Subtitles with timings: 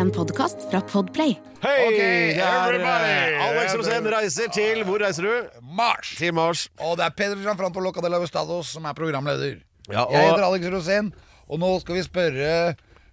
[0.00, 1.34] En podkast fra Podplay.
[1.60, 1.80] Hei!
[1.88, 3.16] Okay, er everybody!
[3.44, 5.58] Alex Rosén reiser til Hvor reiser du?
[5.76, 6.14] Mars.
[6.18, 6.62] Til Mars.
[6.80, 9.58] Og det er Peder Gianfranto Loca de la Gustados som er programleder.
[9.90, 11.10] Ja, Jeg heter Alex Rosén,
[11.50, 12.50] og nå skal vi spørre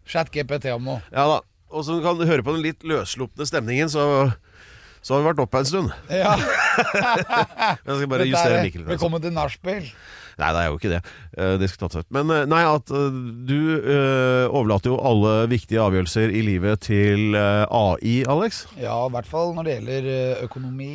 [0.07, 1.01] ChatGPT om noe.
[1.11, 1.41] ja da.
[1.67, 4.05] Og som du kan høre på den litt løsslupne stemningen, så,
[5.03, 5.89] så har vi vært oppe en stund.
[6.07, 6.37] Ja,
[7.87, 8.85] Jeg skal bare justere er- mikken.
[8.85, 8.93] altså.
[8.93, 9.89] Velkommen til nachspiel.
[10.37, 10.99] Nei, det er jo ikke det.
[11.37, 12.11] Eh, Det skal tatt seg ut.
[12.13, 13.55] Men eh, nei, at eh, du
[14.47, 18.65] overlater jo alle viktige avgjørelser i livet til AI, Alex.
[18.79, 20.91] Ja, i hvert fall når det gjelder økonomi,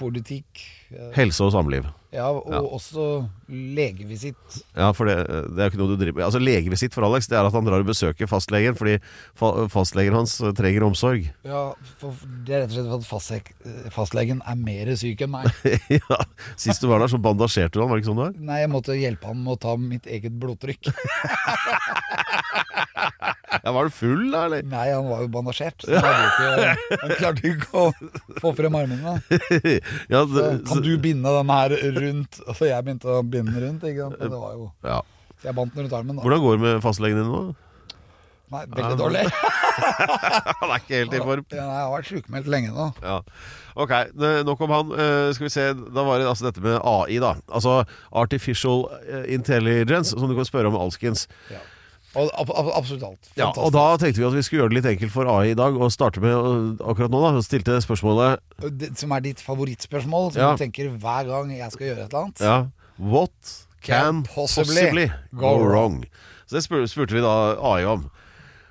[0.00, 0.64] politikk
[1.16, 1.86] Helse og samliv.
[2.14, 2.60] Ja, og Ja.
[2.62, 3.04] også
[3.50, 4.60] legevisitt.
[4.78, 6.24] Ja, for det, det er jo ikke noe du driver med.
[6.28, 8.96] Altså Legevisitt for Alex Det er at han drar og besøker fastlegen fordi
[9.34, 11.26] fa fastlegen hans trenger omsorg.
[11.44, 11.64] Ja,
[12.00, 12.14] for
[12.46, 15.50] det er rett og slett for at eh, fastlegen er mer syk enn meg.
[15.98, 16.20] ja,
[16.56, 18.38] Sist du var der, så bandasjerte du han, var det ikke sånn det var?
[18.52, 20.90] Nei, jeg måtte hjelpe han med å ta mitt eget blodtrykk.
[23.64, 24.64] Ja, Var du full, da, eller?
[24.66, 25.84] Nei, han var jo bandasjert.
[25.86, 27.84] Så ikke, han klarte ikke å
[28.42, 29.14] få frem armene.
[30.10, 32.03] ja, det, kan du binde den her rundt?
[32.46, 34.20] Altså, jeg begynte å binde den rundt, ikke sant?
[34.20, 35.02] Det var jo ja.
[35.40, 36.16] Så jeg bandt den rundt armen.
[36.16, 36.24] Da.
[36.24, 37.42] Hvordan går det med fastlegen din nå?
[38.54, 39.22] Nei, veldig dårlig.
[40.60, 41.44] Han er ikke helt i form.
[41.50, 42.88] Ja, nei, jeg har vært sykemeldt lenge nå.
[43.02, 43.16] Ja.
[43.74, 43.92] Ok,
[44.46, 44.92] nok om han.
[44.94, 47.32] Eh, skal vi se, Da var det altså dette med AI, da.
[47.50, 47.80] Altså
[48.14, 51.26] Artificial eh, Intelligence, som du kan spørre om alskens.
[52.14, 53.30] Og ab ab absolutt alt.
[53.36, 55.58] Ja, og da tenkte vi at vi skulle gjøre det litt enkelt for AI i
[55.58, 57.32] dag, og starte med akkurat nå, da.
[57.40, 58.38] og Stilte spørsmålet
[58.78, 60.52] Det, som er ditt favorittspørsmål, som Ja.
[60.54, 62.40] du tenker hver gang jeg skal gjøre et eller annet.
[62.40, 62.66] Ja.
[62.98, 63.32] What
[63.82, 66.04] can Can possibly possibly go go wrong?
[66.46, 68.10] Så det spurte vi da AI om.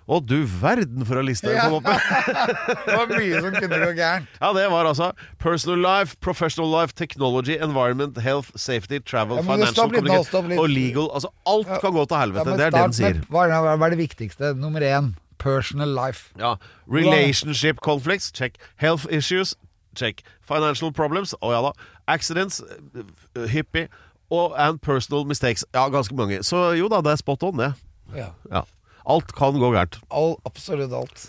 [0.03, 2.01] Å du verden for en liste kom opp med!
[2.87, 4.27] Det var mye som kunne gå gærent.
[4.41, 9.87] Ja, det var altså personal life, professional life, technology, environment, health, safety, travel, Ja, financial
[9.93, 11.07] communication og legal.
[11.13, 11.79] Altså alt Ja.
[11.79, 12.49] kan gå til helvete.
[12.49, 13.21] Ja, det er det den sier.
[13.31, 14.53] Hva er, det viktigste?
[14.59, 15.13] Nummer én.
[15.39, 16.31] Personal life.
[16.39, 16.55] Ja.
[16.87, 18.57] Relationship conflicts, check.
[18.75, 19.55] Health issues,
[19.95, 20.21] check.
[20.41, 21.71] Financial problems, å ja da.
[22.07, 22.61] Accidents,
[22.93, 23.49] hyppig.
[23.51, 23.87] hippie.
[24.31, 25.63] Og and personal mistakes.
[25.73, 26.43] Ja, ganske mange.
[26.43, 27.73] Så jo da, det er spot on, det.
[28.15, 28.31] Ja.
[28.51, 28.63] Ja.
[29.05, 29.99] Alt kan gå gærent.
[30.13, 31.25] All, absolutt alt.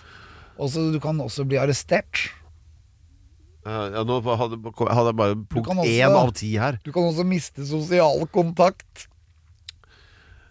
[0.60, 2.28] Også, du kan også bli arrestert.
[3.64, 6.78] Uh, ja, nå hadde, hadde jeg bare også- én av ti her.
[6.84, 9.08] Du kan også miste sosial kontakt.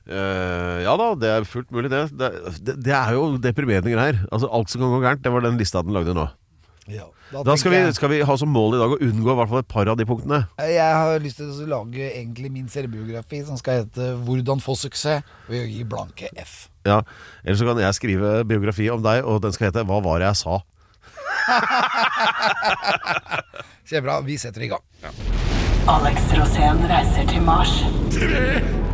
[0.04, 2.10] Uh, ja da, det er fullt mulig, det.
[2.18, 2.30] Det,
[2.60, 2.76] det.
[2.84, 4.20] det er jo deprimerende greier.
[4.34, 5.24] Altså Alt som kan gå gærent.
[5.24, 6.28] Det var den lista den lagde nå.
[6.92, 7.06] Ja.
[7.46, 9.62] Da skal vi, skal vi ha som mål i dag å unngå i hvert fall
[9.62, 10.40] et par av de punktene.
[10.60, 15.24] Jeg har lyst til å lage egentlig min selvbiografi som skal hete 'Hvordan få suksess'
[15.48, 16.70] ved å gi blanke F.
[16.86, 17.02] Ja,
[17.46, 20.28] Eller så kan jeg skrive biografi om deg, og den skal hete 'Hva var det
[20.28, 20.62] jeg sa'?
[23.88, 24.22] Kjempebra.
[24.26, 24.82] Vi setter i gang.
[25.88, 27.84] Alex Rosén reiser til Mars.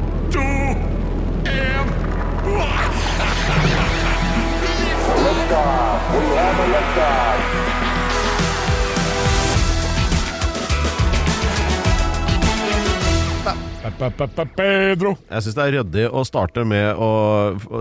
[13.98, 15.14] Pedro.
[15.30, 17.10] Jeg syns det er ryddig å starte med å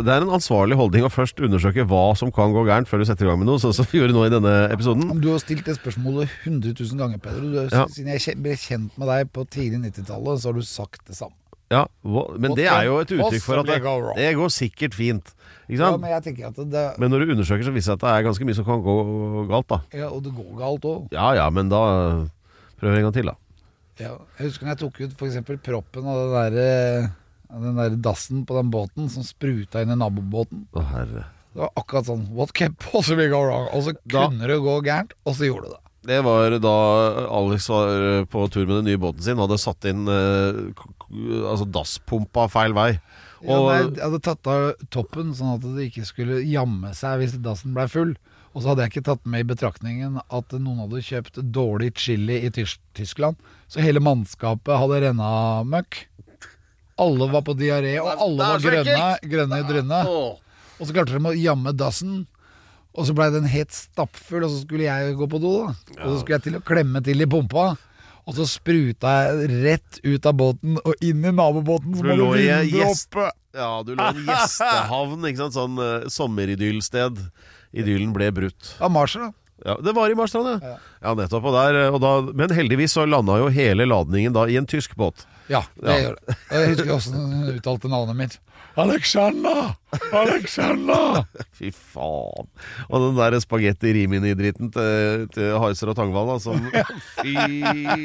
[0.04, 3.08] Det er en ansvarlig holdning å først undersøke hva som kan gå gærent, før du
[3.08, 5.20] setter i gang med noe, sånn som vi gjorde nå i denne episoden.
[5.20, 7.50] Du har stilt det spørsmålet 100 000 ganger, Pedro.
[7.52, 7.84] Du, Ja.
[7.92, 11.36] Siden jeg ble kjent med deg på tidlig 90-tallet, så har du sagt det samme.
[11.68, 13.82] Ja, hva, Men det er jo et uttrykk for at det,
[14.16, 15.34] det går sikkert fint.
[15.68, 18.06] Ikke Ja, men jeg at det, Men når du undersøker, så viser det seg at
[18.06, 18.94] det er ganske mye som kan gå
[19.50, 19.80] galt, da.
[19.92, 21.12] ja, Og det går galt òg.
[21.12, 21.82] Ja ja, men da
[22.80, 23.36] prøver vi en gang til, da.
[23.98, 24.14] Ja.
[24.38, 25.38] Jeg husker når jeg tok ut f.eks.
[25.66, 27.08] proppen av den der, eh,
[27.64, 30.66] den der dassen på den båten som spruta inn i nabobåten.
[30.76, 31.24] Å herre.
[31.54, 33.68] Det var akkurat sånn What can possibly go wrong?
[33.74, 35.84] Og så Da- kunne det gå gærent, og så gjorde det det.
[36.08, 36.74] Det var da
[37.28, 40.72] Alex var på tur med den nye båten sin, hadde satt inn eh,
[41.50, 43.00] altså dasspumpa feil vei.
[43.42, 47.18] Ja, Og nei, jeg hadde tatt av toppen sånn at det ikke skulle jamme seg
[47.20, 48.14] hvis dassen ble full.
[48.58, 52.40] Og så hadde jeg ikke tatt med i betraktningen at noen hadde kjøpt dårlig chili
[52.42, 53.38] i Tys Tyskland.
[53.70, 55.28] Så hele mannskapet hadde renna
[55.62, 56.00] møkk.
[56.98, 60.10] Alle var på diaré, og alle var grønne, grønne i trynet.
[60.10, 62.24] Og så klarte de å jamme dassen.
[62.98, 65.52] Og så blei den helt stappfull, og så skulle jeg gå på do.
[65.62, 67.68] da Og så skulle jeg til å klemme til i pumpa.
[68.26, 72.90] Og så spruta jeg rett ut av båten og inn i nabobåten som hadde vinduet
[72.90, 73.28] oppe.
[73.54, 75.56] Ja, du lå i en gjestehavn, ikke sant?
[75.56, 77.22] Sånn uh, sommeridyllsted.
[77.74, 78.74] Idyllen ble brutt.
[78.80, 79.32] Av Marshall, da.
[79.66, 80.76] Ja, Det var i Marstrand, ja.
[81.02, 81.14] Ja.
[81.18, 81.44] nettopp.
[81.50, 84.66] Og der, eh, og da, men heldigvis så landa jo hele ladningen da i en
[84.70, 85.24] tysk båt.
[85.50, 85.96] Ja, det Ja.
[86.04, 86.36] gjør det.
[86.52, 88.38] Jeg husker åssen hun uttalte navnet mitt.
[88.78, 89.74] Alexander!
[90.14, 91.24] Alexander!
[91.58, 92.46] Fy faen.
[92.88, 96.54] Og den der spagetti rimini-dritten til, til Heiser og Tangvall, altså.
[97.18, 97.34] Fy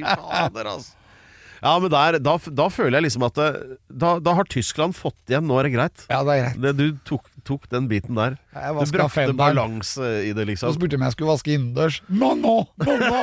[0.01, 0.93] fader, altså.
[1.63, 5.15] Ja, men der, da, da føler jeg liksom at det, da, da har Tyskland fått
[5.31, 5.45] igjen.
[5.47, 6.01] Nå er det greit.
[6.11, 6.57] Ja, det er greit.
[6.65, 8.37] Det, du tok, tok den biten der.
[8.53, 10.73] Du brakte balanse i det, Så liksom.
[10.77, 12.01] spurte jeg om jeg skulle vaske innendørs.
[12.07, 12.55] Mamma!
[12.87, 13.21] Mamma!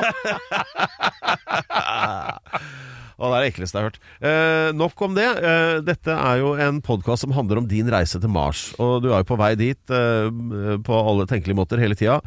[3.21, 3.97] Å, det er det ekleste jeg har hørt.
[4.25, 5.27] Eh, nok om det.
[5.45, 8.71] Eh, dette er jo en podkast som handler om din reise til Mars.
[8.81, 10.29] Og du er jo på vei dit eh,
[10.81, 12.17] på alle tenkelige måter hele tida.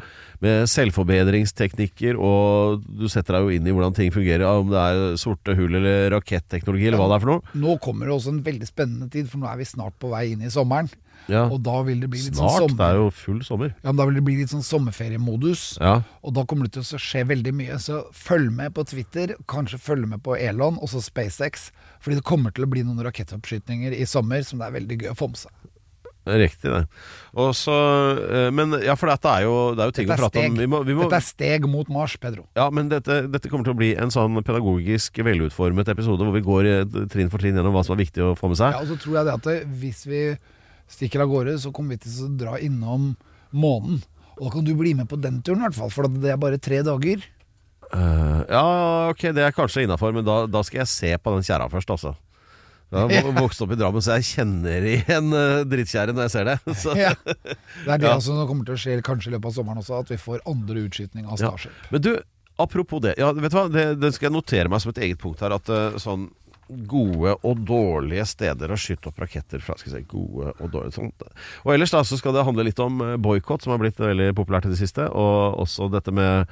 [0.43, 4.47] Med selvforbedringsteknikker, og du setter deg jo inn i hvordan ting fungerer.
[4.63, 7.55] Om det er sorte hull eller raketteknologi, eller hva det er for noe.
[7.65, 10.29] Nå kommer det også en veldig spennende tid, for nå er vi snart på vei
[10.31, 10.87] inn i sommeren.
[11.31, 11.45] Ja.
[11.49, 12.61] Og da vil det bli litt Snart.
[12.65, 13.73] sånn Det er jo full sommer.
[13.81, 15.65] Ja, men da vil det bli litt sånn sommerferiemodus.
[15.81, 15.99] Ja.
[16.21, 17.79] Og da kommer det til å skje veldig mye.
[17.81, 21.71] Så følg med på Twitter, kanskje følg med på Elon, også SpaceX.
[21.99, 25.13] Fordi det kommer til å bli noen rakettoppskytninger i sommer som det er veldig gøy
[25.13, 25.65] å få med seg.
[26.25, 26.87] Riktig, det.
[27.37, 27.73] Og så,
[28.25, 30.55] eh, men ja, for dette er jo, det er jo ting er å prate om.
[30.57, 32.47] Vi må, vi må, Dette er steg mot Mars, Pedro.
[32.57, 36.41] Ja, men dette, dette kommer til å bli en sånn pedagogisk velutformet episode hvor vi
[36.45, 38.73] går eh, trinn for trinn gjennom hva som er viktig å få med seg.
[38.73, 40.23] Ja, og så tror jeg det at hvis vi
[40.91, 43.13] stikker av gårde, så kommer vi til å dra innom
[43.55, 44.01] månen.
[44.35, 46.41] Og da kan du bli med på den turen, i hvert fall, for det er
[46.41, 47.23] bare tre dager.
[47.93, 48.63] Uh, ja,
[49.13, 51.93] ok, det er kanskje innafor, men da, da skal jeg se på den kjerra først,
[51.95, 52.15] altså.
[52.95, 56.45] Jeg har vokst opp i Drammen, så jeg kjenner igjen uh, drittkjerre når jeg ser
[56.47, 56.55] det.
[56.83, 57.09] Så, Ja.
[57.25, 58.19] Det er det Ja.
[58.23, 60.83] som kommer til å skje kanskje i løpet av sommeren også, at vi får andre
[60.85, 61.49] utskytning av Ja.
[61.91, 62.11] Men du,
[62.61, 63.15] apropos det.
[63.19, 63.65] Ja, vet du hva?
[63.73, 65.57] Det, det skal jeg notere meg som et eget punkt her.
[65.57, 66.29] At uh, sånn
[66.67, 69.77] gode og dårlige steder å skyte opp raketter fra.
[69.79, 71.25] Skal se, gode og dårlige sånt.
[71.65, 74.31] Og ellers da så skal det handle litt om eh, boikott, som har blitt veldig
[74.37, 75.07] populært i det siste.
[75.11, 76.45] Og også dette med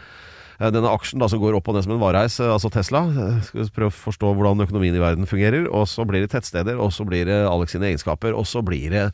[0.59, 3.05] eh, denne aksjen da som går opp og ned som en vareheis, eh, altså Tesla.
[3.47, 5.69] Skal vi prøve å forstå hvordan økonomien i verden fungerer.
[5.71, 8.93] Og så blir det tettsteder, og så blir det Alex sine egenskaper, og så blir
[8.93, 9.07] det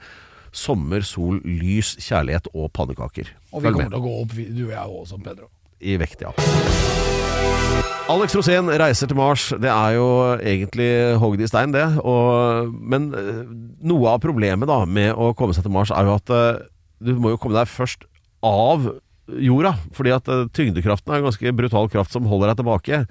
[0.55, 3.29] sommer, sol, lys, kjærlighet og pannekaker.
[3.53, 5.53] Og vi kommer til å gå opp, du og jeg også, Pedro.
[5.79, 7.87] i vekt, ja.
[8.09, 9.51] Alex Rosén reiser til Mars.
[9.61, 10.05] Det er jo
[10.41, 10.89] egentlig
[11.21, 11.85] hogd i stein, det.
[12.01, 13.43] Og, men eh,
[13.85, 16.63] noe av problemet da med å komme seg til Mars, er jo at eh,
[17.05, 18.07] du må jo komme deg først
[18.41, 18.89] av
[19.37, 19.75] jorda.
[19.95, 23.01] Fordi at eh, tyngdekraften er en ganske brutal kraft som holder deg tilbake.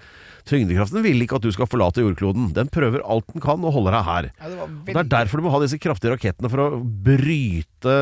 [0.48, 2.50] Tyngdekraften vil ikke at du skal forlate jordkloden.
[2.56, 4.28] Den prøver alt den kan og holder deg her.
[4.38, 7.92] Ja, det Det er derfor du må ha disse kraftige rakettene for å bryte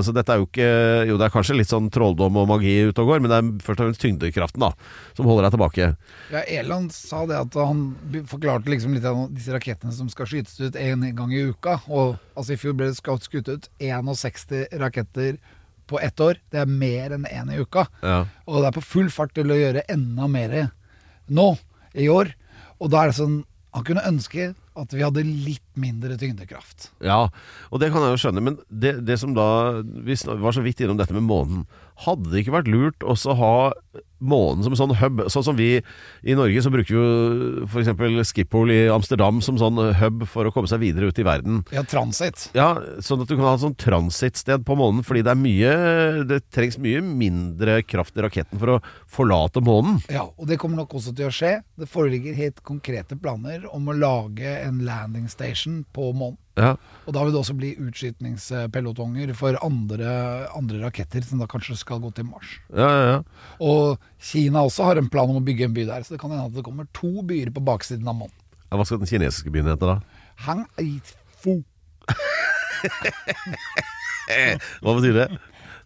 [0.00, 0.68] altså Dette er jo ikke
[1.10, 3.50] Jo, det er kanskje litt sånn trolldom og magi ute og går, men det er
[3.66, 4.70] først og fremst tyngdekraften da
[5.18, 5.88] som holder deg tilbake.
[6.32, 7.82] Ja, Eland sa det at han
[8.30, 11.80] forklarte liksom litt av disse rakettene som skal skytes ut en gang i uka.
[11.90, 15.40] Og altså i fjor ble det skutt ut 61 raketter
[15.90, 16.40] på ett år.
[16.52, 17.86] Det er mer enn én i uka.
[18.02, 18.22] Ja.
[18.46, 20.56] Og det er på full fart til å gjøre enda mer
[21.30, 21.52] nå
[21.98, 22.32] i år.
[22.80, 23.40] Og da er det sånn
[23.70, 24.48] Han kunne ønske
[24.80, 26.88] at vi hadde litt mindre tyngdekraft.
[27.06, 27.28] Ja,
[27.70, 30.82] og det kan jeg jo skjønne, men det, det som da Vi var så vidt
[30.82, 31.62] innom dette med månen.
[32.06, 33.54] Hadde det ikke vært lurt også å ha
[34.20, 35.22] månen som en sånn hub?
[35.32, 38.30] Sånn som vi i Norge, så bruker vi jo f.eks.
[38.30, 41.62] Schiphol i Amsterdam som sånn hub for å komme seg videre ut i verden.
[41.74, 42.48] Ja, transit.
[42.56, 42.72] Ja,
[43.04, 45.70] sånn at du kan ha et sånn transitsted på månen, fordi det er mye
[46.28, 48.80] Det trengs mye mindre kraft i raketten for å
[49.10, 50.00] forlate månen.
[50.12, 51.58] Ja, og det kommer nok også til å skje.
[51.80, 56.38] Det foreligger helt konkrete planer om å lage en landing station på månen.
[56.60, 56.74] Ja.
[57.08, 60.10] Og da vil det også bli utskytningspelotonger for andre,
[60.56, 62.52] andre raketter som da kanskje skal gå til Mars.
[62.68, 63.18] Ja, ja, ja.
[63.64, 63.96] Og
[64.30, 66.50] Kina også har en plan om å bygge en by der, så det kan hende
[66.50, 68.36] at det kommer to byer på baksiden av månen.
[68.70, 69.96] ja hva skal den kinesiske byen hete, da?
[70.46, 70.62] Hang
[71.40, 71.54] Fu.
[74.80, 75.28] Hva betyr det?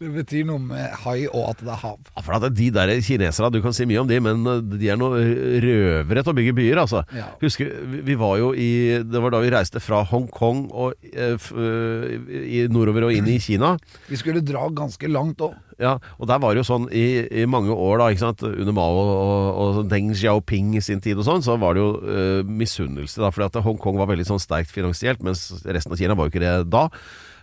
[0.01, 1.99] Det betyr noe med hai og at det er hav.
[2.15, 4.91] Ja, for at De der kineserne, du kan si mye om de, men uh, de
[4.91, 5.21] er noe
[5.65, 7.05] røvere til å bygge byer, altså.
[7.15, 7.29] Ja.
[7.43, 7.71] Husker,
[8.07, 12.13] vi- var jo i Det var da vi reiste fra Hongkong og eh, eh,
[12.47, 13.73] i nordover og inn i Kina.
[14.11, 15.57] Vi skulle dra ganske langt òg.
[15.83, 18.77] Ja, og der var det jo sånn i, i mange år, da, ikke sant, under
[18.77, 19.49] Mao og,
[19.81, 23.33] og Deng Xiaoping i sin tid og sånn, så var det jo uh, misunnelse, da,
[23.35, 26.45] fordi at Hongkong var veldig sånn sterkt finansielt, mens resten av Kina var jo ikke
[26.47, 26.87] det da.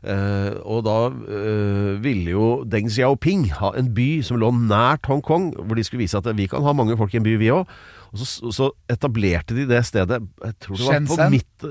[0.01, 5.51] Eh, og da eh, ville jo Deng Xiaoping ha en by som lå nært Hongkong,
[5.59, 7.69] hvor de skulle vise at vi kan ha mange folk i en by, vi òg.
[8.11, 11.31] Og så, så etablerte de det stedet Jeg tror det var på Shenzhen?
[11.31, 11.63] midt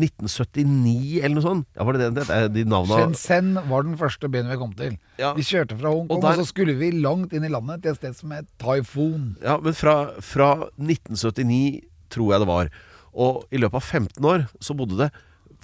[0.00, 1.66] 1979 eller noe sånt.
[1.76, 2.24] Ja, var det det?
[2.30, 4.96] det de navna Shenzhen var den første byen vi kom til.
[5.20, 5.34] Ja.
[5.36, 8.00] Vi kjørte fra Hongkong, Og og, så skulle vi langt inn i landet til et
[8.00, 9.34] sted som het Taifun.
[9.44, 10.50] Ja, men fra, fra
[10.80, 12.72] 1979, tror jeg det var.
[13.14, 15.12] Og i løpet av 15 år så bodde det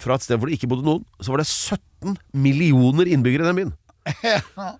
[0.00, 3.50] fra et sted hvor det ikke bodde noen, så var det 17 millioner innbyggere i
[3.52, 3.76] den byen.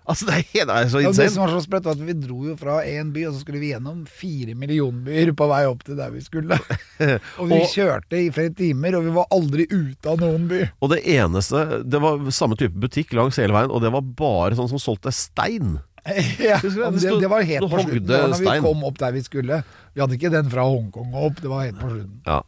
[0.09, 2.15] Altså, det er, helt- er så Ja, det som var så sprøtt, var at vi
[2.17, 5.83] dro jo fra én by, og så skulle vi gjennom fire millionbyer på vei opp
[5.87, 6.57] til der vi skulle.
[7.39, 10.63] Og vi Og- kjørte i flere timer, og vi var aldri ute av noen by.
[10.81, 14.57] Og det eneste Det var samme type butikk langs hele veien, og det var bare
[14.57, 15.77] sånn som solgte stein.
[16.41, 17.01] Ja, det?
[17.21, 18.07] Det var helt på slutten.
[18.09, 19.59] når vi kom opp der vi skulle.
[19.93, 22.15] Vi hadde ikke den fra Hongkong og opp, det var helt på slutten.
[22.25, 22.39] Ja.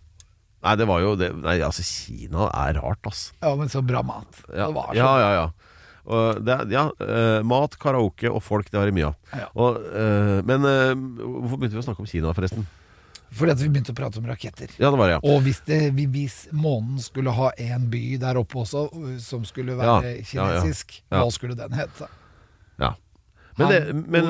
[0.64, 3.26] Nei, det var jo det Nei, altså, Kina er rart, ass.
[3.44, 4.44] Ja, men så bra mat.
[4.48, 5.48] Ja, Det var så ja, ja, ja.
[6.44, 9.36] Det ja, eh, mat, karaoke og folk, det har de mye av.
[9.40, 9.50] Ja.
[9.56, 10.94] Og, eh, men eh,
[11.24, 12.66] hvorfor begynte vi å snakke om Kina, forresten?
[13.34, 14.70] Fordi at vi begynte å prate om raketter.
[14.78, 15.22] Ja, det var det, ja.
[15.32, 15.80] Og hvis, det,
[16.14, 18.86] hvis månen skulle ha en by der oppe også,
[19.24, 22.12] som skulle være Ja, kinesisk, hva skulle den hete?
[22.84, 22.94] ja.
[23.58, 23.80] Men det,
[24.10, 24.30] men.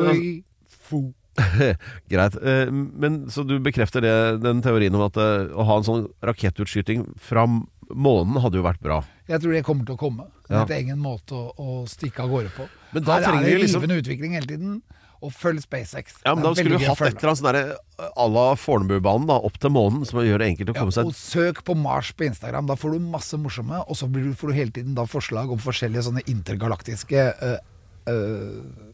[2.12, 2.36] Greit.
[2.44, 6.08] Eh, Men Så du bekrefter det, den teorien om at eh, å ha en sånn
[6.26, 7.48] rakettutskyting fra
[7.94, 9.02] månen hadde jo vært bra.
[9.30, 10.28] Jeg tror det kommer til å komme.
[10.50, 10.66] Ja.
[10.68, 12.68] er ingen måte å, å stikke av gårde på.
[12.94, 14.82] Men da Her er det liksom- rivende utvikling hele tiden.
[15.24, 16.18] Og følg SpaceX.
[16.26, 19.72] Ja, men Da skulle du hatt et eller annet sånn à la Fornebubanen opp til
[19.72, 22.68] månen, som gjør det enkelt å Ja, komme seg og søk på Mars på Instagram.
[22.68, 26.04] Da får du masse morsomme, og så får du hele tiden da forslag om forskjellige
[26.12, 27.58] sånne intergalaktiske øh,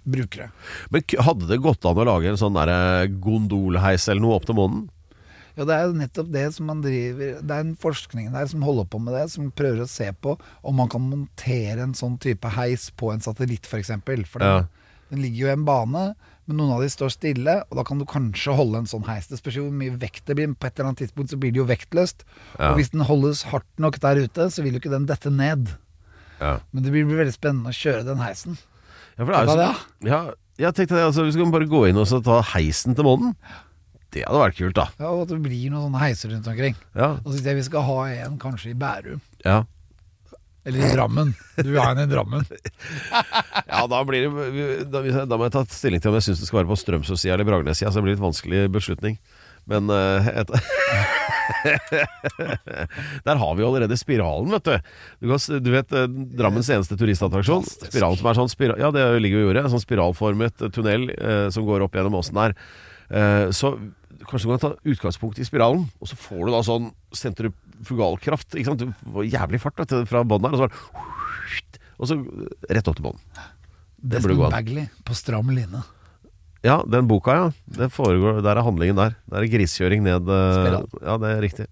[0.09, 0.49] brukere.
[0.93, 4.57] Men hadde det gått an å lage en sånn der gondolheis eller noe opp til
[4.59, 4.87] månen?
[5.57, 8.61] Ja, det er jo nettopp det som man driver Det er en forskning der som
[8.63, 12.15] holder på med det, som prøver å se på om man kan montere en sånn
[12.21, 13.69] type heis på en satellitt, f.eks.
[13.71, 14.25] For, eksempel.
[14.25, 14.93] for den, Ja.
[15.11, 16.03] den ligger jo i en bane,
[16.47, 19.27] men noen av de står stille, og da kan du kanskje holde en sånn heis.
[19.27, 20.47] Det spørs jo hvor mye vekt det blir.
[20.55, 22.23] På et eller annet tidspunkt så blir det jo vektløst.
[22.57, 22.71] Ja.
[22.71, 25.75] Og hvis den holdes hardt nok der ute, så vil jo ikke den dette ned.
[26.39, 26.59] Ja.
[26.71, 28.57] Men det blir veldig spennende å kjøre den heisen.
[29.19, 30.19] Ja, for det er jo så, ja,
[30.59, 33.33] jeg tenkte det, altså, Vi skal bare gå inn og så ta heisen til månen.
[34.15, 34.85] Det hadde vært kult, da.
[34.97, 36.77] Ja, Og at det blir noen sånne heiser rundt omkring.
[36.97, 39.19] Ja, Og så synes jeg vi skal ha en kanskje i Bærum.
[39.45, 39.59] ja.
[40.67, 41.29] Eller i Drammen.
[41.55, 42.43] Du vil ha en i Drammen.
[43.71, 46.49] ja da blir det Da, da må jeg ta stilling til om jeg syns det
[46.49, 47.89] skal være på Strømsø-sida eller Bragernessida.
[47.89, 49.15] Så det blir litt vanskelig beslutning.
[49.71, 50.51] Men uh, et,
[53.27, 54.91] Der har vi allerede Spiralen, vet du.
[55.21, 56.07] Du, kan, du vet eh,
[56.39, 57.65] Drammens eneste turistattraksjon.
[57.89, 59.65] Spiralen som er sånn spira, Ja, det ligger jo i jordet.
[59.65, 62.55] En sånn spiralformet eh, tunnel eh, som går opp gjennom åsen der.
[63.09, 63.73] Eh, så
[64.29, 68.51] kanskje du kan ta utgangspunkt i spiralen, og så får du da sånn sentrifugalkraft.
[68.55, 68.83] Ikke sant?
[68.83, 71.07] Du får jævlig fart vet fra bånn der, og så bare
[71.99, 72.15] Og så
[72.71, 73.17] rett opp til bånn.
[73.99, 74.53] Desmond an.
[74.53, 75.81] Bagley på stram line.
[76.65, 77.51] Ja, den boka, ja.
[77.71, 79.13] Det foregår, der er handlingen der.
[79.31, 81.67] Der er griskjøring ned eh, Ja, det er riktig.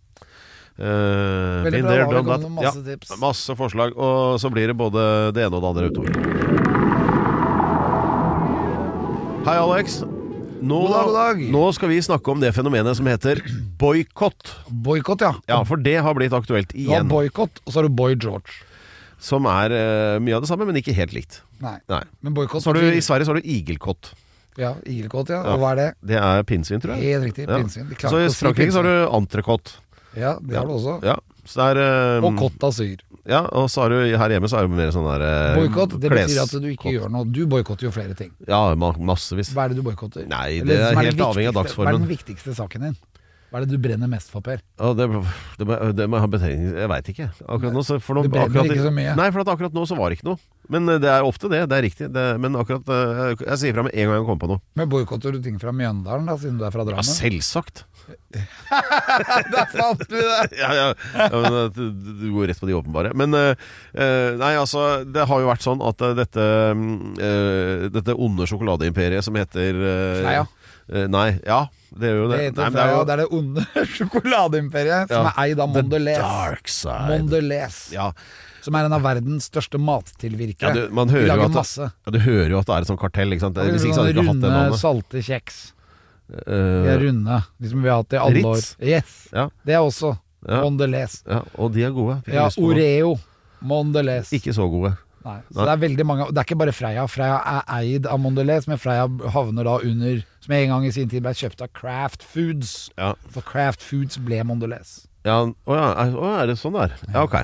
[0.77, 2.44] Uh, Veldig bra, there, done that.
[2.53, 3.15] masse ja, tips.
[3.20, 5.01] masse forslag, og så blir det både
[5.34, 7.17] det ene og det andre utover.
[9.48, 10.03] Hei, Alex.
[10.58, 11.41] Nå, God dag, god dag.
[11.53, 13.41] nå skal vi snakke om det fenomenet som heter
[13.82, 14.53] boikott.
[14.70, 15.34] Boikott, ja.
[15.50, 17.10] Ja, for det har blitt aktuelt Du har igjen.
[17.12, 18.62] boikott, og så har du Boy George.
[19.22, 21.41] Som er uh, mye av det samme, men ikke helt likt.
[21.63, 21.77] Nei.
[21.89, 22.03] Nei.
[22.22, 24.13] Men boikott Så har du, I Sverige så har du igelkott.
[24.57, 25.43] Ja, igelkott, ja.
[25.43, 25.55] Ja.
[25.55, 25.89] Og hva er det?
[26.11, 27.13] Det er pinnsvin, tror jeg.
[27.13, 27.47] Helt riktig.
[27.49, 27.89] Pinnsvin.
[27.91, 29.77] De Så i Frankrike så har du entrecôte.
[30.17, 30.97] Ja, det har du også.
[31.05, 33.03] Ja, så det er um, Og Côte d'Azur.
[33.27, 35.97] Ja, og så har du her hjemme så er det mer sånn der uh, Boikott,
[35.99, 37.27] det betyr at du ikke gjør noe.
[37.27, 38.31] Du boikotter jo flere ting.
[38.47, 39.51] Ja, massevis.
[39.55, 40.25] Hva er det du boikotter?
[40.31, 41.91] Nei, det er helt det avhengig av dagsformen.
[41.91, 42.97] Hva er den viktigste saken din?
[43.47, 44.59] Hva er det du brenner mest for, Per?
[44.79, 45.05] Ja, det,
[45.59, 47.27] det, det betydning Jeg veit ikke.
[47.45, 49.13] Akkurat nå, så, for nå, Det brenner akkurat, ikke så mye.
[49.19, 50.41] Nei, for at akkurat nå så var det ikke noe.
[50.74, 51.62] Men eh, det er ofte det.
[51.71, 52.09] Det er riktig.
[52.15, 54.62] Det, men akkurat eh, Jeg, jeg sier fra med en gang jeg kommer på noe.
[54.79, 57.07] Men boikotter du ting fra Mjøndalen, da, siden du er fra Ja, Drammen?
[57.12, 57.86] selvsagt.
[59.53, 60.43] Der fant vi det!
[60.62, 60.86] ja, ja,
[61.17, 63.13] ja men, eh, du, går rett på de åpenbare.
[63.17, 63.53] Men eh,
[63.95, 66.45] eh, nei, altså Det har jo vært sånn at dette
[67.19, 70.45] eh, Dette onde sjokoladeimperiet som heter uh, Freia.
[70.88, 72.27] Uh, nei, ja, det det.
[72.31, 73.65] Det heter Nei, men er jo- det er det onde
[73.97, 75.31] sjokoladeimperiet som Ja.
[75.33, 76.21] er eid av The Mondelez.
[76.24, 77.07] dark side.
[77.12, 78.12] Mondelez, Ja,
[78.67, 80.69] som er en av verdens største mattilvirkere.
[80.75, 81.88] ja du, man hører jo at masse.
[81.89, 83.31] ja, du hører jo at det er et sånt kartell.
[83.33, 83.57] Ikke sant?
[83.63, 84.83] Hvis ikke så hadde du ikke hatt det runde, navnet.
[84.83, 85.57] salte kjeks.
[86.27, 88.47] De Eh, er runde, de som vi har hatt i alle Ritz?
[88.51, 88.63] år.
[88.83, 89.45] Yes, Ja.
[89.65, 90.09] Det er også
[90.47, 90.62] Ja.
[90.62, 91.21] Mondelez.
[91.25, 92.21] ja, og de er gode.
[92.27, 92.50] Ja.
[92.59, 93.13] Oreo.
[93.63, 94.29] Mondelez.
[94.36, 94.91] Ikke så gode.
[95.25, 95.39] Nei.
[95.51, 97.05] Så det er veldig mange Det er ikke bare Freia.
[97.09, 101.09] Freia er eid av Mondelez, men Freia havner da under Som en gang i sin
[101.09, 102.89] tid ble kjøpt av Kraft Foods.
[102.97, 105.07] Ja, For Kraft Foods ble Mondelez.
[105.27, 106.93] Ja, å ja, er, å, er det sånn der?
[107.12, 107.36] Ja, ok.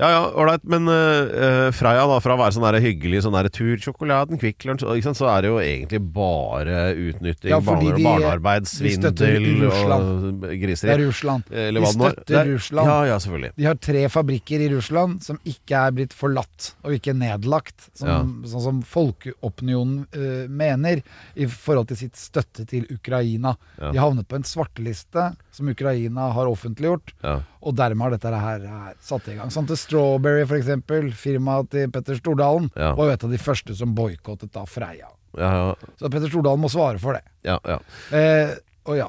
[0.00, 0.62] Ja ja, ålreit.
[0.68, 4.84] Men uh, Freia, da, fra å være sånn der hyggelig sånn der tursjokoladen, Kvikk Lunsj,
[4.84, 8.92] ikke sant, så er det jo egentlig bare utnytting, Ja, fordi barne, de- barnearbeid, de
[8.94, 10.40] støtter svindel og Russland.
[10.44, 10.92] Det griseri.
[10.94, 11.50] er Russland.
[11.50, 12.14] Eller De det nå er.
[12.14, 12.92] støtter Det er- Russland.
[12.92, 13.52] Ja, ja, selvfølgelig.
[13.56, 18.42] De har tre fabrikker i Russland som ikke er blitt forlatt og ikke nedlagt, som,
[18.44, 21.02] sånn som folkeopinionen eh, mener,
[21.34, 23.54] i forhold til sitt støtte til Ukraina.
[23.80, 23.92] Ja.
[23.94, 25.30] De havnet på en svarteliste
[25.60, 27.36] som Ukraina har offentliggjort, Ja.
[27.62, 29.52] og dermed har dette her, her satt i gang.
[29.52, 32.94] Sånn til Strawberry, f.eks., firmaet til Petter Stordalen, Ja.
[32.96, 35.08] var jo et av de første som boikottet da Freia.
[35.38, 37.22] Ja, ja, Så Petter Stordalen må svare for det.
[37.44, 37.78] ja, ja.
[38.10, 39.08] Eh, og ja.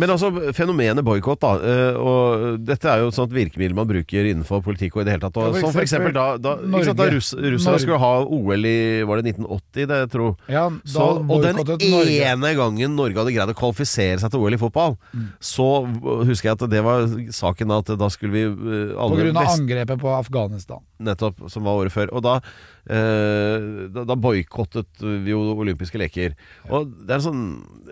[0.00, 1.50] Men altså, fenomenet boikott, da.
[1.60, 5.12] eh, Og dette er jo et sånt virkemiddel man bruker innenfor politikk og i det
[5.18, 5.36] hele tatt.
[5.36, 7.82] Og, Ja, for som for eksempel da, da, ikke sant, da russ, russerne Norge.
[7.84, 12.24] skulle ha OL i Var det 1980, det, jeg tror Ja, så, og den Norge.
[12.24, 15.28] ene gangen Norge hadde greid å kvalifisere seg til OL i fotball, Mm.
[15.44, 15.68] så
[16.24, 19.60] husker jeg at det var saken at da skulle vi eh, På grunn av vest,
[19.60, 20.80] angrepet på Afghanistan.
[21.02, 22.08] Nettopp, som var året før.
[22.16, 22.40] Og da,
[22.82, 26.32] Uh, da, da boikottet vi jo olympiske leker.
[26.68, 27.42] Og det er sånn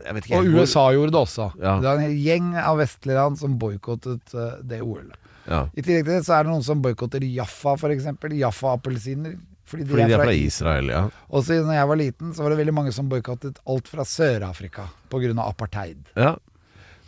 [0.02, 1.46] ikke Og USA hvor- gjorde det også.
[1.62, 1.74] Ja.
[1.78, 5.16] Det var en hel gjeng av vestlige land som boikottet eh, det OL-et.
[5.50, 5.64] Ja.
[5.74, 8.10] I tillegg til det så er det noen som boikotter Jaffa, f.eks.
[8.38, 9.38] Jaffa-appelsiner.
[9.70, 11.00] Fordi de, Fordi de er fra Israel, ja.
[11.30, 14.88] Og siden jeg var liten, så var det veldig mange som boikottet alt fra Sør-Afrika
[15.10, 15.34] pga.
[15.46, 16.08] apartheid.
[16.18, 16.36] ja.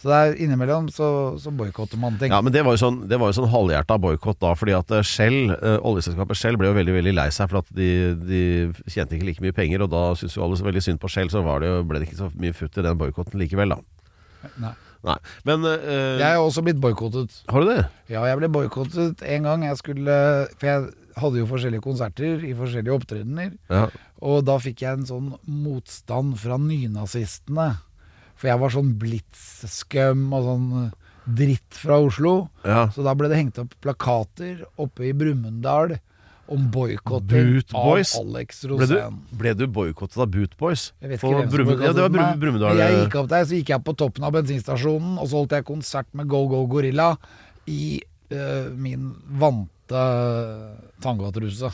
[0.03, 1.09] Så det er innimellom så,
[1.39, 2.33] så boikotter man ting.
[2.35, 4.91] Ja, men det var jo sånn, det var jo sånn halvhjerta boikott da, fordi at
[4.91, 8.41] eh, Shell, eh, oljeselskapet Shell ble jo veldig veldig lei seg for at de, de
[8.91, 11.31] tjente ikke like mye penger, og da syntes jo alle så veldig synd på Shell,
[11.31, 14.02] så var det jo, ble det ikke så mye futt i den boikotten likevel, da.
[14.63, 14.73] Nei.
[15.03, 15.17] Nei.
[15.49, 17.41] Men uh, Jeg er også blitt boikottet.
[17.51, 17.85] Har du det?
[18.13, 19.65] Ja, jeg ble boikottet en gang.
[19.67, 20.17] Jeg skulle
[20.61, 23.51] For jeg hadde jo forskjellige konserter i forskjellige opptredener.
[23.73, 23.87] Ja.
[24.23, 27.73] Og da fikk jeg en sånn motstand fra nynazistene.
[28.39, 30.71] For jeg var sånn blitz-skum og sånn
[31.39, 32.49] dritt fra Oslo.
[32.67, 32.89] ja.
[32.95, 35.99] Så da ble det hengt opp plakater oppe i Brumunddal
[36.49, 38.03] om boikotting av?
[38.21, 39.19] Alex Ble du, Rosén.
[39.39, 40.93] ble du boikottet av Boot Boys?
[41.01, 42.39] Jeg vet ikke hvem som Ja, det var Brum-.
[42.41, 42.77] Brumunddal.
[42.83, 45.65] Jeg gikk opp der, så gikk jeg på toppen av bensinstasjonen, og så holdt jeg
[45.65, 47.17] konsert med Go Go Gorilla
[47.67, 48.01] i
[48.33, 50.03] uh, min vante
[51.03, 51.71] tangatruse.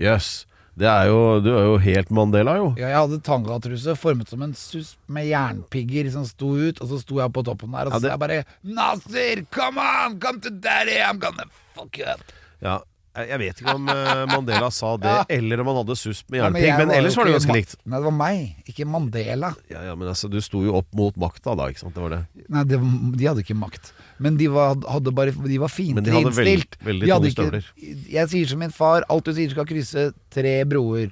[0.00, 0.46] Jøss.
[0.80, 2.68] Det er jo Du er jo helt Mandela, jo.
[2.78, 7.00] Ja, jeg hadde tangatruse formet som en susp med jernpigger som sto ut, og så
[7.02, 10.40] sto jeg på toppen der, og Ja, så det- jeg bare Nasir, come on, come
[10.40, 12.22] to daddy, I'm gonna fuck you up.
[12.62, 12.78] Ja.
[13.16, 15.24] Jeg jeg vet ikke om eh, Mandela sa det, Ja.
[15.34, 17.74] eller om han hadde susp med Ja, jernpigg, men ellers var det ganske likt.
[17.84, 19.50] Nei, det var meg, ikke Mandela.
[19.72, 21.94] Ja, ja, men altså, du sto jo opp mot makta da, ikke sant?
[21.96, 22.20] Det var det.
[22.48, 22.78] Nei, det,
[23.18, 23.90] de hadde ikke makt.
[24.22, 26.78] Men de var, hadde bare, de var Men fiendtlig de hadde veld- innstilt.
[26.86, 27.68] veldig tunge støvler.
[28.14, 31.10] Jeg sier som min far, alt du sier skal krysse tre broer.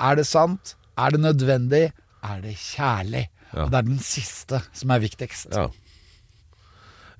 [0.00, 0.74] Er det sant?
[1.00, 1.86] Er det nødvendig?
[2.20, 3.28] Er det kjærlig?
[3.54, 3.64] Ja.
[3.64, 5.48] Og det er den siste som er viktigst.
[5.56, 5.70] Ja.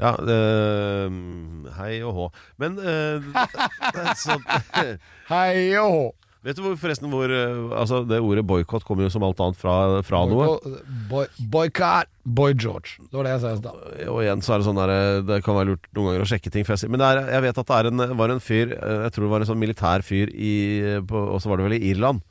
[0.00, 1.18] Ja, eh,
[1.76, 2.30] hei og hå.
[2.60, 3.28] Men eh,
[4.22, 4.38] så,
[5.32, 6.08] Hei og hå!
[6.40, 9.60] Vet du hvor, forresten hvor eh, Altså, det ordet boikott kommer jo som alt annet
[9.60, 9.74] fra,
[10.08, 10.54] fra noe.
[11.10, 12.96] Boy, boycott Boy George.
[13.10, 13.84] Det var det jeg sa i stad.
[14.08, 14.94] Og igjen så er det sånn der,
[15.28, 16.64] Det kan være lurt noen ganger å sjekke ting.
[16.64, 19.44] jeg Men er, jeg vet at det en, var en fyr Jeg tror det var
[19.44, 20.54] en sånn militær fyr i
[21.04, 22.24] Og så var det vel i Irland.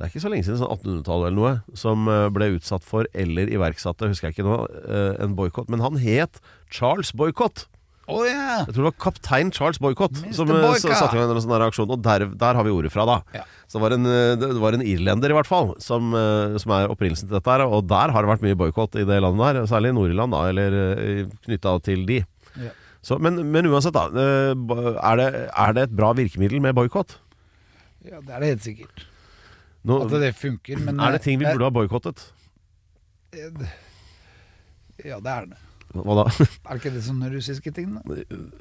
[0.00, 3.04] Det er ikke så lenge siden, sånn 1800-tallet eller noe, som eh, ble utsatt for,
[3.12, 5.68] eller iverksatte, husker jeg ikke nå, eh, en boikott.
[5.68, 6.38] Men han het
[6.72, 7.66] Charles Boikott.
[8.10, 8.54] Å ja!
[8.64, 10.32] Jeg tror det var kaptein Charles Boikott Mr.
[10.34, 10.96] som eh, Boycott.
[10.98, 11.92] satte i gang en sånn aksjon.
[11.92, 13.18] Og der, der har vi ordet fra, da.
[13.36, 13.44] Ja.
[13.68, 16.72] Så det var, en, eh, det var en irlender, i hvert fall, som, eh, som
[16.78, 17.66] er opprinnelsen til dette her.
[17.68, 19.68] Og der har det vært mye boikott i det landet der.
[19.70, 20.78] Særlig i Nord-Irland, da, eller
[21.44, 22.22] knytta til de.
[22.56, 22.72] Ja.
[23.04, 24.08] Så, men, men uansett, da.
[24.10, 27.18] eh, Er det, er det et bra virkemiddel med boikott?
[28.00, 29.06] ja, det er det helt sikkert.
[29.88, 30.78] Nå- At det funker.
[30.84, 32.26] Men Er det ting vi eh, burde ha boikottet?
[35.04, 35.58] Ja, det er det.
[35.90, 36.24] Hva da?
[36.70, 38.14] Er det ikke det sånne russiske ting, da?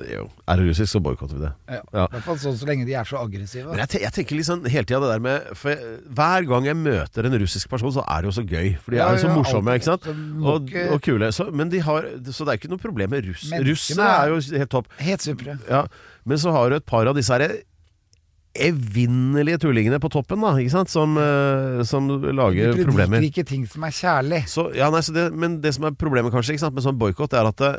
[0.09, 0.23] jo.
[0.49, 1.51] Er det russisk, så boikotter vi det.
[1.69, 1.81] Ja.
[1.93, 2.05] Ja.
[2.07, 3.67] I hvert fall sånn så lenge de er så aggressive.
[3.69, 6.69] Men jeg, te jeg tenker liksom hele tida det der med For jeg, Hver gang
[6.71, 8.71] jeg møter en russisk person, så er det jo så gøy.
[8.81, 10.09] For de Ja, er jo så morsomme, ikke sant?
[10.09, 11.29] Og, og kule.
[11.37, 13.45] Så, men de har, så det er ikke noe problem med russ.
[13.67, 14.89] Russene er- jo helt topp.
[15.03, 15.59] Helt supre.
[15.69, 15.83] Ja.
[16.25, 17.59] Men så har du et par av disse her
[18.59, 20.53] evinnelige tullingene på toppen, da.
[20.59, 20.91] Ikke sant?
[20.91, 23.23] Som, eh, som lager du problemer.
[23.23, 24.43] liker ikke ting som er kjærlig.
[24.51, 26.99] Så, ja, nei, så det, men det som er problemet kanskje ikke sant, med sånn
[26.99, 27.71] boikott, er at det,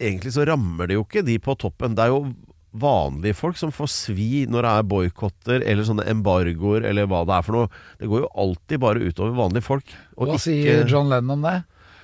[0.00, 1.96] egentlig så rammer det jo ikke de på toppen.
[1.98, 2.22] Det er jo
[2.70, 7.34] vanlige folk som får svi når det er boikotter eller sånne embargoer eller hva det
[7.36, 7.70] er for noe.
[7.98, 9.96] Det går jo alltid bare utover vanlige folk.
[10.16, 11.56] Og Hva ikke sier John Lennon om det?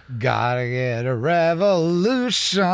[0.06, 2.64] Gotta get a revolution.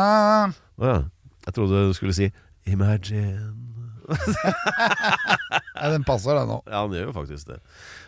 [0.53, 0.99] Å ja.
[1.43, 2.31] Jeg trodde du skulle si
[2.69, 3.62] Imagine.
[5.83, 6.59] Ja, den passer, den nå.
[6.69, 7.57] Ja, den gjør jo faktisk det.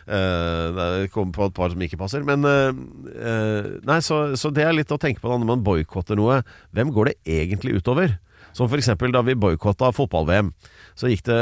[0.06, 2.22] Eh, det kommer på et par som ikke passer.
[2.24, 2.78] Men eh,
[3.20, 6.40] eh, Nei, så, så det er litt å tenke på da når man boikotter noe.
[6.76, 8.14] Hvem går det egentlig utover?
[8.56, 8.94] Som f.eks.
[9.12, 10.54] da vi boikotta fotball-VM.
[10.96, 11.40] Så gikk det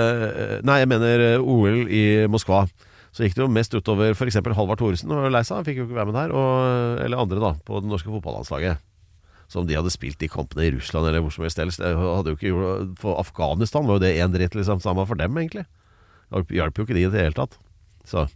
[0.66, 2.64] Nei, jeg mener OL i Moskva.
[3.14, 4.40] Så gikk det jo mest utover f.eks.
[4.42, 5.60] Halvard Thoresen og Leisa.
[5.60, 6.34] Han fikk jo ikke være med der.
[6.34, 8.82] Og, eller andre, da, på det norske fotballandslaget.
[9.54, 11.78] Som de hadde spilt de kampene i Russland eller hvor som helst ellers.
[12.98, 14.80] For Afghanistan var jo det én dritt, liksom.
[14.82, 15.62] Samme for dem, egentlig.
[16.50, 17.54] Hjalp jo ikke de i det hele tatt.
[18.08, 18.26] Så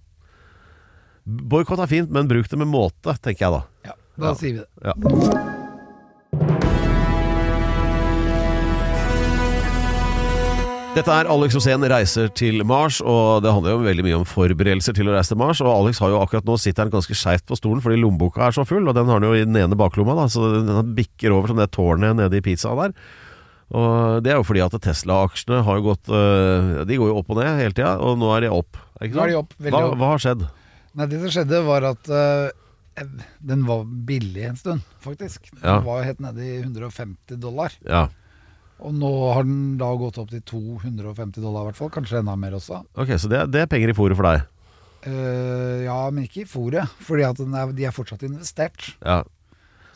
[1.28, 3.62] Boikott er fint, men bruk det med måte, tenker jeg da.
[3.90, 4.34] Ja, da Ja.
[4.38, 4.68] sier vi det.
[4.86, 5.57] Ja.
[10.98, 14.96] Dette er Alex Osen reiser til Mars, og det handler jo veldig mye om forberedelser
[14.96, 15.60] til å reise til Mars.
[15.62, 18.56] Og Alex har jo akkurat nå sitter han ganske skeivt på stolen fordi lommeboka er
[18.56, 21.36] så full, og den har han jo i den ene baklomma, da, så den bikker
[21.36, 22.98] over som det tårnet nede i pizzaen der.
[23.78, 27.30] Og det er jo fordi at Tesla-aksjene har jo gått øh, De går jo opp
[27.34, 28.82] og ned hele tida, og nå er de opp.
[28.98, 29.98] Ikke Nå er de opp, hva, opp.
[30.02, 30.46] hva har skjedd?
[30.98, 33.04] Nei, det som skjedde var at uh,
[33.52, 35.52] den var billig en stund, faktisk.
[35.54, 35.78] Den Ja.
[35.86, 37.76] var helt nede i 150 dollar.
[37.86, 38.08] Ja,
[38.78, 41.90] Og nå har den da gått opp til 250 dollar i hvert fall.
[41.94, 42.84] Kanskje enda mer også.
[42.94, 44.46] ok, Så det, det er penger i fôret for deg?
[45.06, 46.94] Uh, ja, men ikke i fôret.
[47.02, 48.92] Fordi at er, de er fortsatt investert.
[49.02, 49.24] Ja.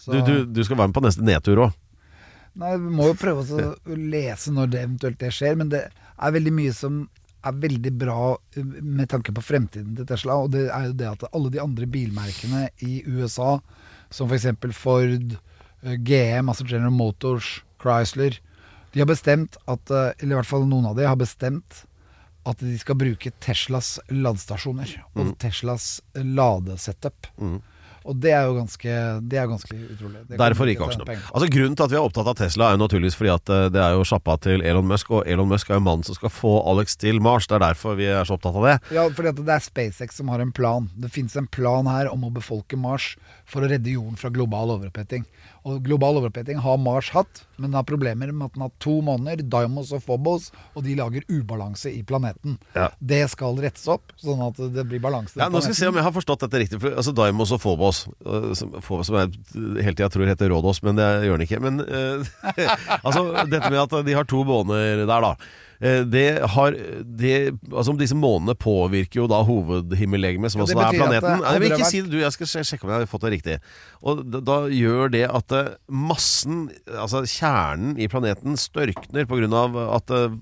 [0.03, 1.79] Du, du, du skal være med på neste nedtur òg?
[2.59, 5.57] Nei, Vi må jo prøve å lese når det eventuelt det skjer.
[5.61, 7.05] Men det er veldig mye som
[7.43, 10.39] er veldig bra eh, med tanke på fremtiden til Tesla.
[10.43, 13.57] Og det er jo det at alle de andre bilmerkene i USA,
[14.13, 14.51] som f.eks.
[14.77, 15.37] Ford,
[15.83, 18.39] eh, GM, altså General Motors, Chrysler,
[18.93, 21.85] de har bestemt at eh, Eller i hvert fall noen av de har bestemt
[22.49, 27.29] at de skal bruke Teslas ladestasjoner og Teslas ladesetup.
[28.03, 28.95] Og det er jo ganske,
[29.31, 30.23] det er ganske utrolig.
[30.27, 31.13] Det Derfor gikk aksjen opp.
[31.13, 33.67] Altså Grunnen til at vi er opptatt av Tesla, er jo naturligvis fordi at eh,
[33.75, 36.33] det er jo sjappa til Elon Musk, og Elon Musk er jo mannen som skal
[36.35, 37.47] få Alex til Mars.
[37.47, 38.77] Det er derfor vi er så opptatt av det.
[38.99, 40.91] Ja, fordi at det er SpaceX som har en plan.
[40.99, 43.13] Det finnes en plan her om å befolke Mars
[43.53, 45.27] for å redde jorden fra global overoppheting.
[45.69, 48.97] Og global overoppheting har Mars hatt, men den har problemer med at den har to
[49.05, 52.57] måneder, Dimos og Phobos, og de lager ubalanse i planeten.
[52.75, 52.89] Ja.
[52.99, 55.39] Det skal rettes opp, sånn at det blir balanse.
[55.39, 56.81] Ja, nå skal vi se om jeg har forstått dette riktig.
[56.83, 59.35] For, altså Daimos og Phobos, øh, som, Phobos som jeg
[59.85, 61.61] hele tida tror heter Rådås, men det gjør den ikke.
[61.63, 62.33] Men uh,
[63.07, 65.37] altså, dette med at de har to måneder der, da.
[65.83, 67.33] Eh, Det har det,
[67.73, 71.41] altså Disse månedene påvirker jo da hovedhimmellegemet, som Ja, også er planeten.
[71.43, 72.19] Nei, jeg vil ikke si det, du.
[72.23, 73.57] Jeg skal sjekke om jeg har fått det riktig.
[74.03, 79.63] Og da, da gjør det at eh, massen, altså kjernen i planeten, størkner pga.
[79.97, 80.37] at eh,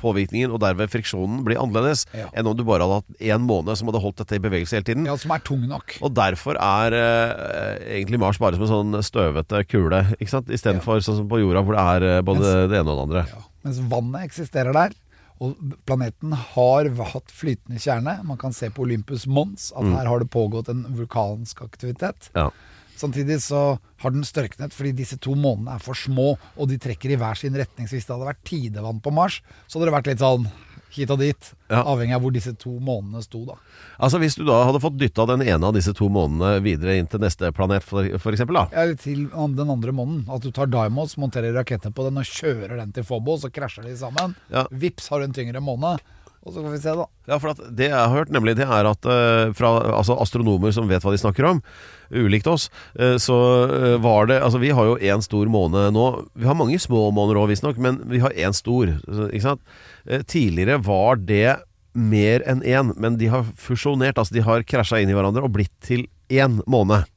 [0.00, 2.28] påvirkningen og derved friksjonen blir annerledes Ja.
[2.32, 4.88] enn om du bare hadde hatt én måned som hadde holdt dette i bevegelse hele
[4.88, 5.04] tiden.
[5.06, 5.98] Ja, som er tung nok.
[6.00, 10.48] Og derfor er eh, egentlig Mars bare som en sånn støvete kule, ikke sant?
[10.48, 11.84] Istedenfor sånn som på jorda, hvor det
[12.18, 13.24] er både det ene og det andre.
[13.28, 13.44] Ja.
[13.66, 14.96] Mens vannet eksisterer der.
[15.44, 15.54] Og
[15.86, 18.16] planeten har hatt flytende kjerne.
[18.26, 22.30] Man kan se på Olympus Mons at her har det pågått en vulkansk aktivitet.
[22.34, 22.48] Ja.
[22.98, 27.14] Samtidig så har den størknet fordi disse to månene er for små, og de trekker
[27.14, 27.86] i hver sin retning.
[27.86, 30.48] Så hvis det hadde vært tidevann på Mars, så hadde det vært litt sånn
[30.94, 31.50] hit og dit.
[31.68, 31.82] Ja.
[31.82, 33.58] Avhengig av hvor disse to månedene sto, da.
[33.98, 37.08] Altså Hvis du da hadde fått dytta den ene av disse to månedene videre inn
[37.10, 38.66] til neste planet, for, da.
[38.72, 40.24] Eller til den andre måneden.
[40.32, 43.88] At du tar Dimos, monterer raketter på den og kjører den til Fobo, så krasjer
[43.88, 44.36] de sammen.
[44.52, 44.66] Ja.
[44.70, 46.04] Vips har du en tyngre måned.
[46.46, 47.06] Og så får vi se, da.
[47.28, 50.72] Ja, for at Det jeg har hørt, nemlig det er at uh, fra altså astronomer
[50.74, 51.62] som vet hva de snakker om,
[52.14, 52.68] ulikt oss,
[53.00, 53.36] uh, så
[53.68, 56.06] uh, var det Altså Vi har jo én stor måne nå.
[56.38, 58.94] Vi har mange små måneder òg, visstnok, men vi har én stor.
[59.28, 59.64] Ikke sant?
[60.30, 61.58] Tidligere var det
[61.98, 64.18] mer enn én, men de har fusjonert.
[64.20, 67.08] Altså de har krasja inn i hverandre og blitt til én måned.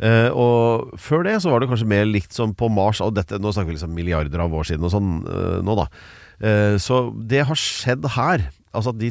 [0.00, 3.02] Uh, og før det så var det kanskje mer likt som på Mars.
[3.04, 5.88] Og dette, nå snakker vi liksom milliarder av år siden og sånn uh, nå, da.
[6.40, 8.48] Eh, så det har skjedd her.
[8.70, 9.08] Altså at de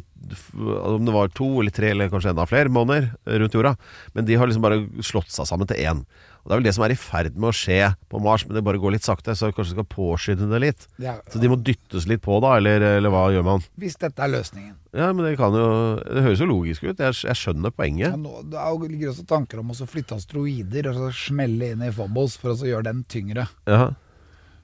[0.63, 3.09] Om det var to eller tre eller kanskje enda flere måneder
[3.41, 3.73] rundt jorda.
[4.13, 6.03] Men de har liksom bare slått seg sammen til én.
[6.43, 8.55] Og Det er vel det som er i ferd med å skje på Mars, men
[8.55, 9.35] det bare går litt sakte.
[9.35, 10.85] Så kanskje skal påskynde det litt.
[11.01, 13.65] Ja, Så de må dyttes litt på, da, eller, eller hva gjør man?
[13.79, 14.75] hvis dette er løsningen.
[14.95, 16.97] Ja, men det kan jo Det høres jo logisk ut.
[16.97, 18.15] Jeg, jeg skjønner Ja, poenget.
[18.17, 21.91] nå, det er ligger også tanker om å flytte asteroider og så smelle inn i
[21.91, 23.47] Fobos for å så gjøre den tyngre.
[23.67, 23.91] Ja.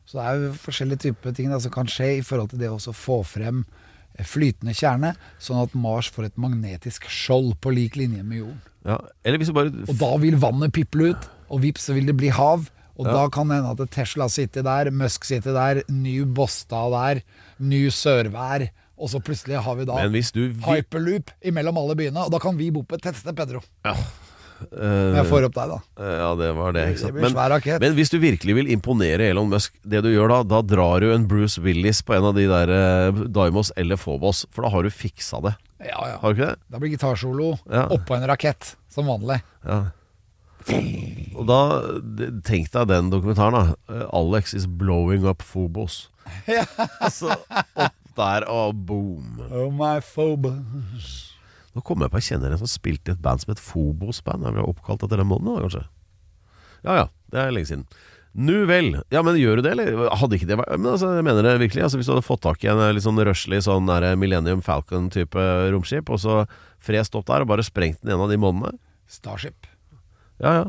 [0.06, 2.70] Så det er jo forskjellige typer ting da, som kan skje i forhold til det
[2.70, 3.64] å få frem
[4.18, 8.62] eh, flytende kjerne, sånn at Mars får et magnetisk skjold på lik linje med jorden.
[8.86, 9.00] ja.
[9.26, 12.30] Eller hvis bare Og da vil vannet piple ut, og vips så vil det bli
[12.30, 12.70] hav.
[12.98, 13.12] Og Ja.
[13.12, 17.22] da kan det hende at Tesla sitter der, Musk sitter der, Ny Båstad der,
[17.60, 18.70] Ny Sørvær.
[18.98, 22.70] Og så plutselig har vi da du hyperloop imellom alle byene, og da kan vi
[22.72, 23.60] bo på et tettsted, Pedro.
[23.84, 24.06] eh,
[24.72, 26.08] Når jeg får opp deg, da.
[26.20, 26.84] Ja, det var det.
[27.02, 27.36] Det Men,
[27.82, 31.10] men hvis du virkelig vil imponere Elon Musk, det du gjør da, da drar du
[31.14, 34.88] en Bruce Willis på en av de der uh, Dimos eller Phobos, for da har
[34.88, 35.56] du fiksa det.
[35.84, 36.16] Ja, ja.
[36.22, 36.62] Har du ikke det?
[36.72, 37.86] Da blir gitarsolo Ja.
[37.92, 39.42] oppå en rakett, som vanlig.
[39.68, 39.82] Ja.
[41.36, 41.60] Og da,
[42.48, 43.76] tenk deg den dokumentaren, da.
[43.92, 46.08] Eh, Alex is blowing up Phobos.
[47.04, 47.36] altså,
[47.76, 49.42] opp der, og boom.
[49.52, 51.35] Oh my phobos.
[51.76, 54.48] Nå kommer jeg på jeg kjenner en som spilte i et band som het Fobos-band.
[54.48, 55.86] Er vel oppkalt etter den måneden, da, kanskje?
[56.86, 57.88] Ja ja, det er lenge siden.
[58.36, 58.90] Nu vel.
[59.16, 60.10] Ja, men gjør du det, eller?
[60.20, 61.86] Hadde ikke det vært Men altså, jeg mener det virkelig.
[61.86, 64.64] Altså, hvis du hadde fått tak i en eh, litt sånn røslig sånn der Millennium
[64.66, 66.42] Falcon-type romskip, og så
[66.84, 68.76] frest opp der og bare sprengt den en av de månedene
[69.12, 69.70] Starship.
[70.44, 70.66] Ja ja.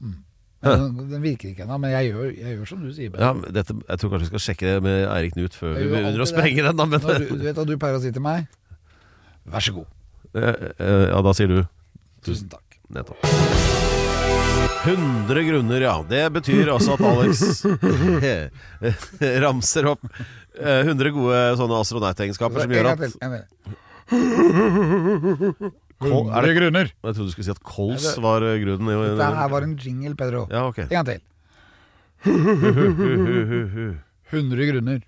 [0.00, 3.14] Men Den, den virker ikke ennå, men jeg gjør, jeg gjør som du sier.
[3.16, 6.20] Ja, dette, jeg tror kanskje vi skal sjekke det med Eirik Knut før vi begynner
[6.20, 6.76] å sprenge den.
[6.76, 8.44] da men, Når du, du vet hva du pleier å si til meg?
[9.48, 9.88] Vær så god.
[10.34, 11.62] Eh, eh, Ja, da sier du
[12.22, 12.78] Tusen takk.
[12.92, 13.16] nettopp.
[14.84, 15.94] 100 grunner, ja.
[16.08, 17.64] Det betyr altså at Alex
[19.44, 20.04] ramser opp
[20.56, 23.00] eh, 100 gode sånne astronautegenskaper som gjør at.
[26.00, 26.86] Kol- er det- grunner.
[26.88, 28.88] Jeg trodde du skulle si at kols var eh, grunnen.
[28.88, 30.46] Dette her var en jingle, Pedro.
[30.50, 30.78] Ja, ok.
[30.86, 31.20] En gang til.
[34.30, 35.00] 100 grunner.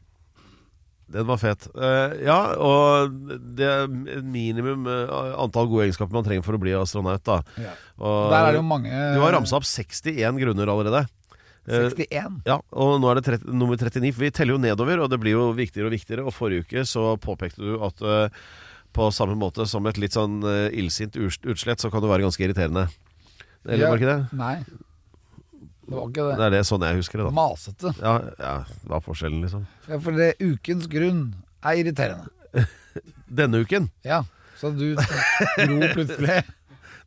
[1.12, 1.66] Den var fet.
[1.76, 3.16] Uh, ja, og
[3.56, 3.82] det er
[4.16, 7.22] et minimum uh, antall gode egenskaper man trenger for å bli astronaut.
[7.28, 7.74] da Ja.
[7.98, 11.04] og, Der er det jo mange Du har ramsa opp 61 grunner allerede.
[11.68, 12.40] Eh, 61.
[12.48, 14.10] Ja, og nå er det 30, nummer 39.
[14.16, 16.24] For vi teller jo nedover, og det blir jo viktigere og viktigere.
[16.26, 18.26] Og forrige uke så påpekte du at uh,
[18.92, 22.42] på samme måte som et litt sånn uh, illsint utslett, så kan du være ganske
[22.42, 22.88] irriterende.
[23.68, 23.90] Eller Ja.
[23.92, 24.38] var det ikke det?
[24.40, 24.56] Nei,
[25.92, 26.36] det var ikke det.
[26.40, 27.34] Det er det sånn jeg husker det, da.
[27.36, 27.92] Masete.
[28.00, 28.54] Ja, ja,
[28.88, 29.66] hva er forskjellen, liksom?
[29.90, 31.22] Ja, for det ukens grunn
[31.62, 32.32] er irriterende.
[33.42, 33.90] Denne uken.
[34.08, 34.22] Ja,
[34.60, 36.42] så du dro plutselig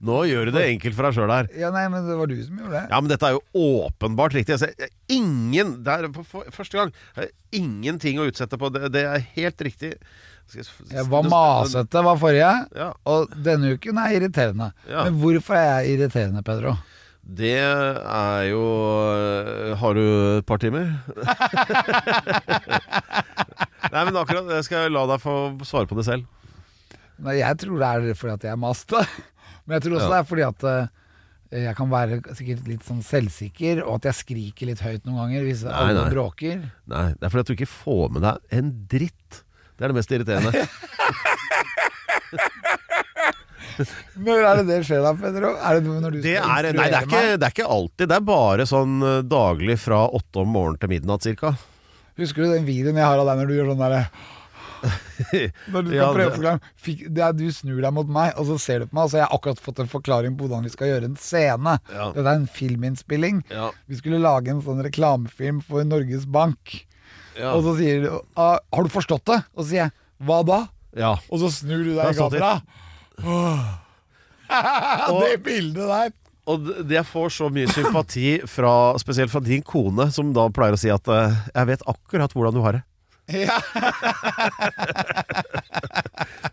[0.06, 1.48] Nå gjør du det enkelt for deg sjøl her.
[1.56, 2.82] Ja, nei, men det var du som gjorde det.
[2.92, 3.44] Ja, men dette er jo
[3.88, 4.58] åpenbart riktig.
[4.58, 6.92] Altså, ingen Det er for, første gang.
[7.56, 8.70] Ingenting å utsette på.
[8.76, 9.94] Det, det er helt riktig.
[10.54, 14.68] Jeg- Jeg var masete var forrige, Ja, og denne uken er irriterende.
[14.86, 15.06] Ja.
[15.08, 16.76] Men hvorfor er jeg irriterende, Pedro?
[17.26, 18.62] Det er jo
[19.82, 20.02] Har du
[20.38, 20.92] et par timer?
[23.92, 25.34] Nei, men akkurat Jeg skal la deg få
[25.66, 26.26] svare på det selv.
[27.26, 29.02] Nei, jeg tror det er fordi at jeg er masete.
[29.66, 30.14] Men jeg tror også Ja.
[30.14, 30.86] det er fordi at eh,
[31.66, 35.46] jeg kan være sikkert litt sånn selvsikker, og at jeg skriker litt høyt noen ganger
[35.48, 36.10] hvis Nei, alle nei.
[36.12, 36.58] bråker.
[36.92, 39.42] Nei, det er fordi at du ikke får med deg en dritt.
[39.78, 40.52] Det er det mest irriterende.
[44.28, 45.54] Når er det det skjer da, Pedro?
[45.58, 48.08] Er det når du Det skal er, nei, det er, ikke, det er ikke alltid.
[48.12, 51.56] Det er bare sånn eh, daglig fra åtte om morgenen til midnatt cirka.
[52.20, 54.06] Husker du den videoen jeg har av deg når du gjør sånn derre
[55.74, 58.34] Når du skal Ja, prøve det- å forklare fikk, er, Du snur deg mot meg,
[58.40, 60.46] og så ser du på meg, og så har jeg akkurat fått en forklaring på
[60.46, 61.76] hvordan vi skal gjøre en scene.
[61.92, 62.10] Ja.
[62.16, 63.44] Dette er en filminnspilling.
[63.52, 63.72] Ja.
[63.90, 66.86] Vi skulle lage en sånn reklamefilm for Norges Bank.
[67.36, 67.52] Ja.
[67.56, 68.10] Og så sier du
[68.40, 69.92] ah, 'Har du forstått det?' Og så sier jeg
[70.24, 71.14] 'Hva da?' ja.
[71.30, 72.62] Og så snur du deg i sånn kamera.
[75.22, 76.14] det bildet der.
[76.46, 80.80] Og jeg får så mye sympati, fra, spesielt fra din kone, som da pleier å
[80.80, 82.86] si at eh, 'jeg vet akkurat hvordan du har det'.
[83.34, 83.58] Ja.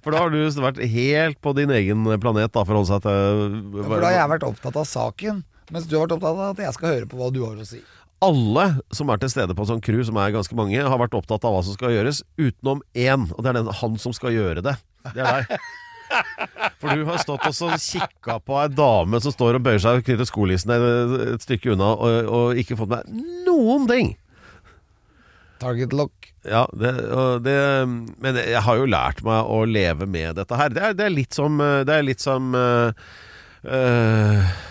[0.02, 3.02] For da har du vært helt på din egen planet, da, for å holde seg
[3.04, 6.40] til For da har jeg vært opptatt av saken, mens du har vært opptatt av
[6.48, 7.82] at jeg skal høre på hva du har å si.
[8.22, 11.14] Alle som er til stede på en sånn crew, som er ganske mange, har vært
[11.18, 13.28] opptatt av hva som skal gjøres, utenom én.
[13.34, 14.76] Og det er den, han som skal gjøre det.
[15.12, 15.44] Det er deg.
[16.82, 20.00] For du har stått og så kikka på ei dame som står og bøyer seg
[20.00, 20.78] og knytter skolissene
[21.34, 23.02] et, stykke unna, og, og ikke fått med
[23.46, 24.12] noen ting.
[25.62, 26.30] Target lock.
[26.42, 26.90] Ja, det,
[27.46, 30.72] det, men jeg har jo lært meg å leve med dette her.
[30.74, 32.90] Det er, det er litt som Det er litt som eh,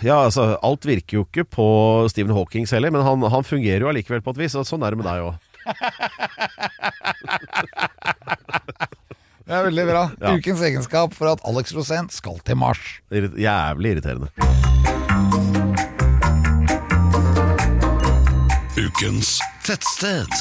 [0.04, 1.68] Ja, altså, alt virker jo ikke på
[2.12, 4.58] Stephen Hawkings heller, men han, han fungerer jo allikevel på et vis.
[4.60, 5.36] Og sånn er det med deg òg.
[9.52, 10.02] Det er veldig bra.
[10.16, 10.30] Ja.
[10.40, 12.80] Ukens egenskap for at Alex Rosén skal til Mars.
[13.12, 14.30] Jævlig irriterende.
[18.80, 19.34] Ukens
[19.68, 20.32] tettsted.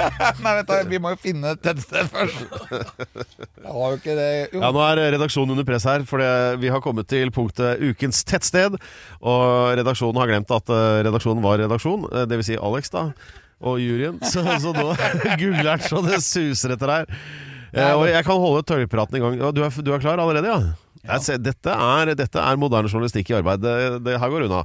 [0.44, 2.46] Nei, vet du, vi må jo finne et tettsted først.
[2.70, 4.62] Jeg har jo ikke det jo.
[4.62, 6.22] Ja, Nå er redaksjonen under press her, for
[6.62, 8.78] vi har kommet til punktet Ukens tettsted.
[9.18, 12.30] Og redaksjonen har glemt at eh, redaksjonen var redaksjon, dvs.
[12.30, 13.08] det vil Si Alex, da.
[13.60, 14.18] Og juryen.
[14.32, 14.90] Så, så nå
[15.40, 17.10] googler han så det suser etter her.
[17.70, 19.36] Eh, og jeg kan holde tørrpraten i gang.
[19.54, 20.72] Du er, du er klar allerede, ja?
[21.04, 21.18] ja.
[21.22, 23.60] ser- Dette, er, dette er moderne journalistikk i arbeid.
[23.62, 23.74] Det,
[24.06, 24.62] det her går unna.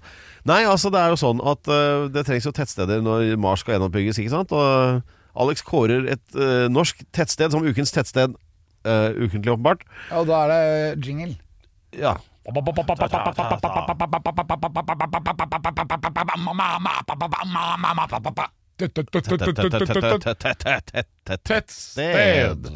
[0.47, 3.75] Nei, altså det er jo sånn at uh, det trengs jo tettsteder når Mars skal
[3.77, 4.55] gjenoppbygges, ikke sant?
[4.55, 5.03] Og
[5.43, 8.33] Alex kårer et uh, norsk tettsted som ukens tettsted.
[8.85, 9.83] Uh, ukentlig, åpenbart.
[10.09, 11.33] Ja, og da er det jingle.
[11.97, 12.15] Ja.
[21.45, 22.69] Tettsted.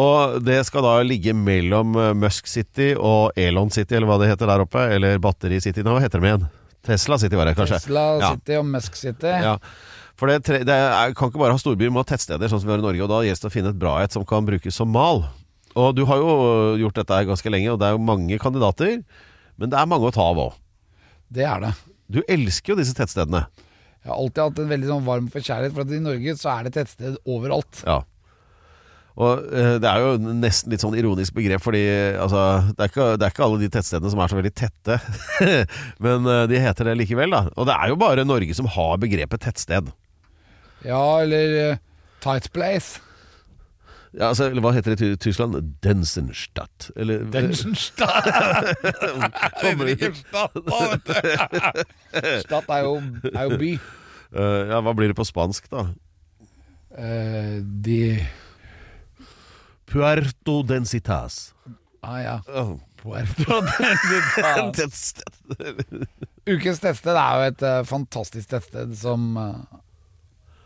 [0.00, 4.28] Og det skal da ligge mellom eh, Musk City og Elon City, eller hva det
[4.30, 4.84] heter der oppe.
[4.94, 5.82] Eller Batteri City.
[5.86, 6.44] Nå, hva heter de igjen?
[6.86, 7.80] Tesla City, var det kanskje?
[7.82, 8.30] Tesla Ja.
[8.36, 9.32] City og Musk City.
[9.44, 9.56] Ja.
[10.20, 12.68] For det, tre, det er, kan ikke bare ha storbyer, må ha tettsteder, sånn som
[12.70, 13.02] vi har i Norge.
[13.04, 15.24] Og da gjelder det å finne et bra et som kan brukes som mal.
[15.80, 16.30] Og du har jo
[16.82, 19.00] gjort dette ganske lenge, og det er jo mange kandidater.
[19.60, 20.54] Men det er mange å ta av òg.
[21.30, 21.72] Det er det.
[22.10, 23.44] Du elsker jo disse tettstedene.
[24.00, 26.66] Jeg har alltid hatt en veldig sånn varm forkjærlighet for at i Norge så er
[26.66, 27.82] det tettsted overalt.
[27.84, 27.98] Ja.
[29.20, 31.82] Og eh, det er jo nesten litt sånn ironisk begrep, fordi
[32.16, 34.96] altså, det, er ikke, det er ikke alle de tettstedene som er så veldig tette.
[36.04, 37.42] Men eh, de heter det likevel, da.
[37.56, 39.92] Og det er jo bare Norge som har begrepet tettsted.
[40.86, 41.80] Ja, eller uh,
[42.24, 43.02] Tight Place.
[44.10, 45.54] Ja, altså, eller hva heter det i Tyskland?
[45.84, 46.88] Densenstadt.
[46.98, 48.26] Eller Densenstadt!
[49.62, 50.16] Kommer det-
[52.42, 52.96] Stad er jo,
[53.30, 53.70] er jo by.
[54.34, 55.84] Uh, ja, hva blir det på spansk, da?
[56.98, 58.00] Eh, de
[59.90, 61.52] Puerto densitas.
[62.02, 62.36] Ah ja.
[62.50, 62.76] Oh.
[62.98, 65.14] Puerto Densitas.
[66.50, 69.30] Ukens tettsted er jo et uh, fantastisk tettsted som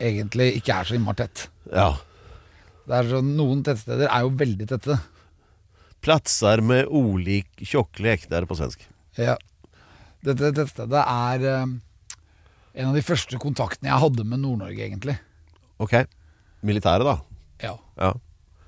[0.01, 1.47] egentlig ikke er så innmari tett.
[1.73, 1.93] Ja.
[2.85, 4.99] Det er sånn, noen tettsteder er jo veldig tette.
[6.05, 8.27] Platser med olik tjokklek.
[8.29, 8.85] Det er det på svensk.
[9.17, 9.39] Ja.
[10.25, 11.73] Dette tettstedet er eh,
[12.75, 15.17] en av de første kontaktene jeg hadde med Nord-Norge, egentlig.
[15.81, 15.97] Ok.
[16.65, 17.17] Militæret, da.
[17.65, 17.75] Ja.
[18.01, 18.13] Ja.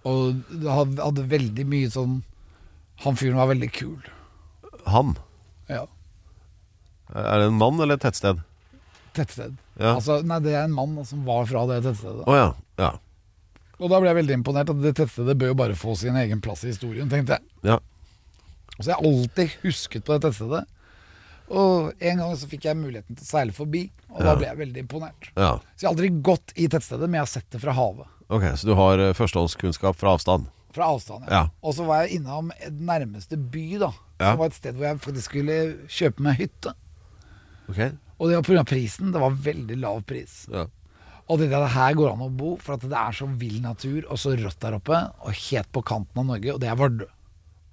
[0.07, 2.21] Og det hadde, hadde veldig mye sånn
[3.03, 3.99] Han fyren var veldig kul.
[4.87, 5.17] Han.
[5.69, 5.83] Ja.
[7.13, 8.39] Er det en mann eller et tettsted?
[9.17, 9.59] Tettsted.
[9.77, 9.97] Ja.
[9.97, 12.25] Altså, nei, det er en mann som var fra det tettstedet.
[12.25, 12.47] Oh, ja.
[12.81, 12.95] ja.
[13.79, 16.41] Og da ble jeg veldig imponert at det tettstedet bør jo bare få sin egen
[16.41, 17.43] plass i historien, tenkte jeg.
[17.73, 17.79] Ja.
[18.81, 20.65] Så jeg har alltid husket på det tettstedet.
[21.47, 24.25] Og en gang så fikk jeg muligheten til å seile forbi, og Ja.
[24.25, 25.29] da ble jeg veldig imponert.
[25.37, 25.53] ja.
[25.77, 28.07] Så jeg har aldri gått i tettstedet, men jeg har sett det fra havet.
[28.29, 30.47] Ok, så du har eh, førstehåndskunnskap fra avstand?
[30.73, 31.49] Fra avstand, Ja.
[31.62, 33.93] Og så var jeg innom et nærmeste by, da.
[34.19, 34.33] Ja.
[34.33, 36.73] Som var et sted hvor jeg faktisk skulle kjøpe meg hytte.
[37.69, 37.79] Ok.
[38.19, 38.65] Og det var pga.
[38.65, 39.12] prisen.
[39.12, 40.47] Det var veldig lav pris.
[40.51, 40.67] Ja.
[41.29, 44.19] Og det her går an å bo, for at det er så vill natur og
[44.23, 44.99] så rått der oppe.
[45.27, 47.09] Og helt på kanten av Norge, og det er Vardø.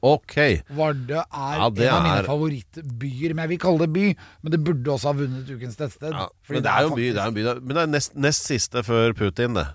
[0.03, 0.33] Ok.
[0.75, 3.33] Vardø er, Ja, en av mine er- favorittbyer.
[3.35, 4.07] Men jeg vil kalle det by,
[4.43, 6.11] men det burde også ha vunnet Ukens tettsted.
[6.11, 7.43] Ja, men det er jo en by, det er en by.
[7.61, 9.67] Men det er nest, nest siste før Putin, det.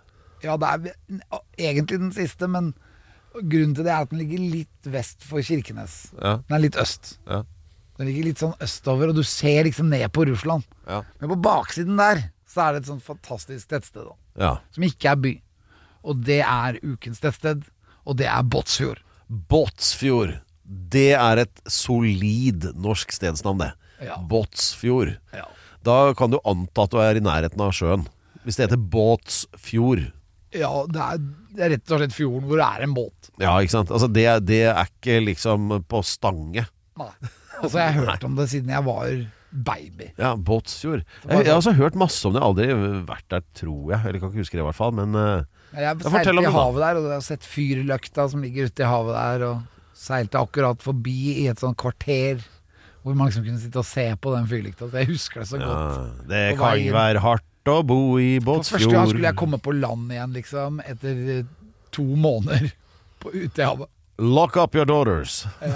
[0.43, 2.75] Ja, det er egentlig den siste, men
[3.39, 6.11] grunnen til det er at den ligger litt vest for Kirkenes.
[6.21, 6.37] Ja.
[6.49, 7.17] Den er litt øst.
[7.27, 7.45] Ja.
[7.99, 10.67] Den ligger litt sånn østover, og du ser liksom ned på Russland.
[10.87, 11.03] Ja.
[11.21, 14.17] Men på baksiden der så er det et sånt fantastisk tettsted, da.
[14.41, 14.53] ja.
[14.75, 15.35] Som ikke er by.
[16.09, 17.67] Og det er ukens tettsted,
[18.09, 19.03] og det er Båtsfjord.
[19.29, 20.39] Båtsfjord.
[20.65, 23.73] Det er et solid norsk stedsnavn, det.
[24.05, 24.17] Ja.
[24.31, 25.17] Båtsfjord.
[25.35, 25.47] Ja.
[25.85, 28.07] Da kan du anta at du er i nærheten av sjøen.
[28.45, 30.07] Hvis det heter Båtsfjord.
[30.57, 33.29] Ja, det er, det er rett og slett fjorden hvor det er en båt.
[33.43, 33.93] Ja, ikke sant.
[33.93, 36.65] Altså, det, det er ikke liksom på Stange.
[36.99, 37.11] Nei.
[37.59, 39.11] Altså, jeg har hørt om det siden jeg var
[39.51, 40.11] baby.
[40.19, 41.05] Ja, Båtsfjord.
[41.25, 42.43] Jeg, jeg har også hørt masse om det.
[42.43, 44.01] Jeg har aldri vært der, tror jeg.
[44.05, 44.95] Eller kan ikke huske det, i hvert fall.
[44.99, 48.69] Men eh, Jeg har seilt i havet der, og jeg har sett fyrløkta som ligger
[48.69, 52.45] ute i havet der, og seilte akkurat forbi i et sånt kvarter
[53.03, 54.89] hvor man liksom kunne sitte og se på den fyrlykta.
[54.91, 56.25] Så jeg husker det så ja, godt.
[56.29, 56.93] det kan veien.
[56.93, 60.83] være hardt å bo i For første gang skulle jeg komme på land igjen, liksom,
[60.85, 61.47] etter
[61.95, 62.69] to måneder
[63.23, 63.91] på, ute i havet.
[64.19, 65.45] Lock up your daughters.
[65.63, 65.71] Det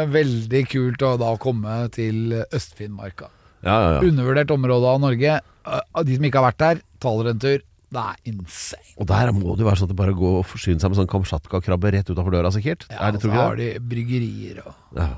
[0.00, 3.28] er veldig kult å da komme til Øst-Finnmarka.
[3.62, 4.00] Ja, ja, ja.
[4.08, 5.36] Undervurdert område av Norge.
[5.40, 7.60] Eh, de som ikke har vært der, ta dere en tur.
[7.90, 8.92] Det er insane.
[9.02, 10.98] Og der må det jo være sånn at det bare går og forsyne seg med
[11.00, 12.86] sånn kamtsjatka-krabbe rett utafor døra, sikkert.
[12.90, 15.08] Ja, er det, så har de bryggerier og Ja.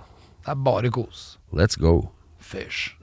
[0.43, 1.37] Det er bare kos.
[1.55, 2.11] Let's go.
[2.41, 2.97] Fish.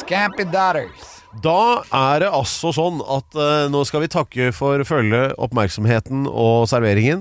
[0.00, 1.17] Scampy Daughters.
[1.44, 6.64] Da er det altså sånn at eh, nå skal vi takke for følget, oppmerksomheten og
[6.70, 7.20] serveringen.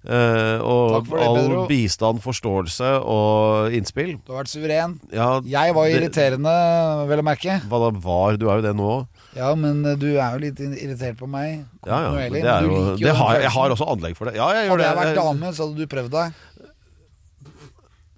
[0.00, 1.64] Eh, og Takk for det, all Pedro.
[1.68, 4.14] bistand, forståelse og innspill.
[4.24, 4.94] Du har vært suveren.
[5.12, 6.54] Ja, Jeg var det- irriterende,
[7.10, 7.58] vel å merke.
[7.68, 8.38] Hva da var?
[8.40, 9.06] Du er jo det nå òg.
[9.36, 11.66] Ja, men eh, du er jo litt irritert på meg.
[11.84, 12.10] Ja, ja.
[12.16, 14.36] men Det er jo, det har, jeg, jeg har også anlegg for det.
[14.40, 14.88] Ja, jeg gjør Hadde det.
[14.88, 16.32] jeg vært dame, så hadde du prøvd deg.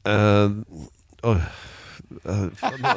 [0.04, 0.48] Eh,
[1.32, 1.36] oi.
[2.24, 2.94] Nå,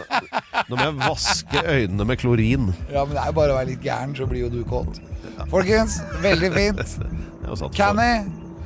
[0.70, 2.70] nå må jeg vaske øynene med klorin.
[2.92, 5.00] Ja, men det er jo bare å være litt gæren, så blir jo du kåt.
[5.52, 6.82] Folkens, veldig fint.
[7.78, 8.12] Canny,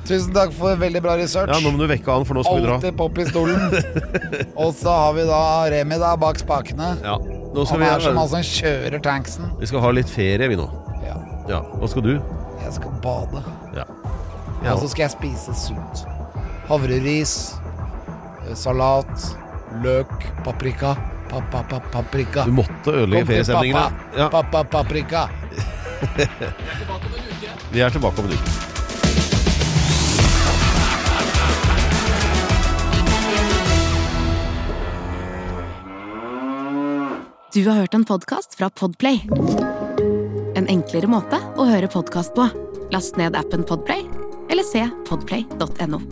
[0.08, 1.50] tusen takk for veldig bra research.
[1.52, 2.76] Ja, nå må du vekke han, for nå skal vi dra.
[2.78, 3.66] Alltid på pistolen.
[4.64, 5.40] Og så har vi da
[5.74, 6.92] Remi da bak spakene.
[7.04, 9.50] Ja, nå skal Han vi, er som han som kjører tanksen.
[9.60, 10.68] vi skal ha litt ferie, vi nå.
[11.06, 11.16] Ja,
[11.50, 12.14] Ja, Hva skal du?
[12.60, 13.40] jeg skal bade.
[13.74, 13.86] Ja.
[14.70, 16.02] Og så skal jeg spise sunt.
[16.68, 17.32] Havreris,
[18.46, 19.08] eh, salat,
[19.84, 20.94] løk, paprika.
[21.30, 22.44] Pappa, pappa, paprika.
[22.44, 23.76] Du måtte ødelegge Kom til feriestemningen.
[23.76, 24.18] pappa.
[24.18, 25.28] Ja, Pappa, paprika.
[27.72, 28.50] vi er tilbake om en uke.
[37.54, 39.20] Du har hørt en podcast fra Podplay.
[40.54, 42.46] En enklere måte å høre podcast på.
[42.94, 44.06] Last ned appen Podplay,
[44.50, 46.02] eller se podplay.no.